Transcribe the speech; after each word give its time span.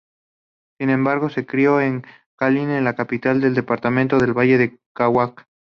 Sin 0.79 0.89
embargo, 0.89 1.29
se 1.29 1.45
crio 1.45 1.79
en 1.79 2.03
Cali, 2.35 2.65
la 2.65 2.95
capital 2.95 3.39
del 3.39 3.53
departamento 3.53 4.17
del 4.17 4.33
Valle 4.35 4.57
del 4.57 4.81
Cauca. 4.95 5.47